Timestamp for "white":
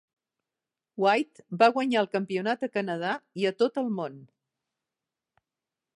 1.03-1.45